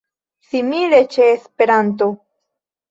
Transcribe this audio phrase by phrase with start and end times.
[0.53, 2.13] Simile ĉe Esperanto.